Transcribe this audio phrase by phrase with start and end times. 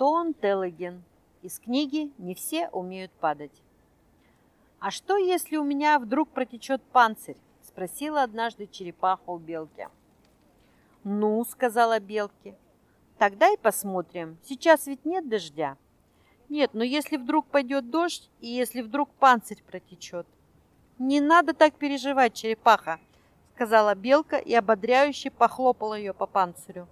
[0.00, 1.02] Антон Телеген.
[1.42, 3.52] Из книги «Не все умеют падать».
[4.78, 9.88] «А что, если у меня вдруг протечет панцирь?»– спросила однажды черепаха у белки.
[11.04, 12.54] «Ну»,– сказала белки,–
[13.18, 14.38] «тогда и посмотрим.
[14.42, 15.76] Сейчас ведь нет дождя».
[16.48, 20.26] «Нет, но если вдруг пойдет дождь, и если вдруг панцирь протечет?»
[20.98, 23.00] «Не надо так переживать, черепаха»,–
[23.54, 26.88] сказала белка и ободряюще похлопала ее по панцирю.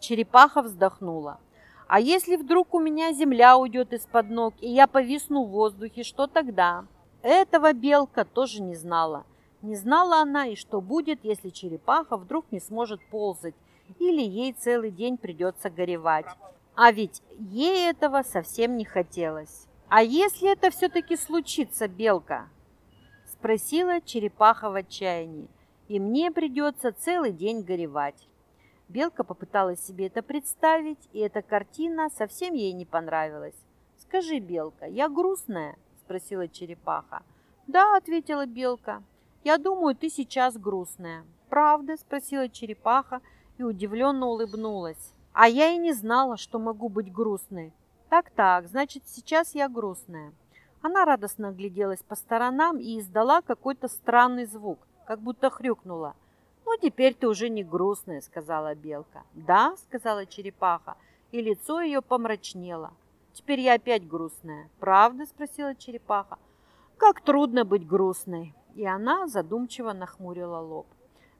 [0.00, 1.38] Черепаха вздохнула.
[1.86, 6.26] А если вдруг у меня земля уйдет из-под ног, и я повисну в воздухе, что
[6.26, 6.86] тогда?
[7.22, 9.24] Этого белка тоже не знала.
[9.60, 13.54] Не знала она и что будет, если черепаха вдруг не сможет ползать,
[13.98, 16.26] или ей целый день придется горевать.
[16.74, 19.66] А ведь ей этого совсем не хотелось.
[19.88, 22.48] «А если это все-таки случится, белка?»
[23.26, 25.48] Спросила черепаха в отчаянии.
[25.88, 28.29] «И мне придется целый день горевать».
[28.90, 33.54] Белка попыталась себе это представить, и эта картина совсем ей не понравилась.
[33.98, 37.22] «Скажи, Белка, я грустная?»– спросила черепаха.
[37.68, 39.04] «Да»,– ответила Белка.
[39.44, 41.24] «Я думаю, ты сейчас грустная».
[41.48, 43.20] «Правда?»– спросила черепаха
[43.58, 45.14] и удивленно улыбнулась.
[45.32, 47.72] «А я и не знала, что могу быть грустной».
[48.08, 50.32] «Так-так, значит, сейчас я грустная».
[50.82, 56.16] Она радостно огляделась по сторонам и издала какой-то странный звук, как будто хрюкнула–
[56.70, 59.24] «Ну, теперь ты уже не грустная»,— сказала белка.
[59.34, 60.96] «Да»,— сказала черепаха,
[61.32, 62.92] и лицо ее помрачнело.
[63.32, 64.70] «Теперь я опять грустная».
[64.78, 66.38] «Правда?»— спросила черепаха.
[66.96, 70.86] «Как трудно быть грустной!» И она задумчиво нахмурила лоб.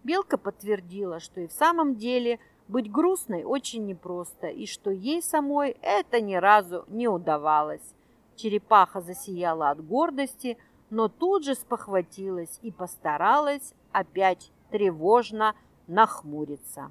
[0.03, 5.77] Белка подтвердила, что и в самом деле быть грустной очень непросто, и что ей самой
[5.81, 7.95] это ни разу не удавалось.
[8.35, 10.59] Черепаха засияла от гордости,
[10.91, 15.55] но тут же спохватилась и постаралась опять тревожно
[15.87, 16.91] нахмуриться.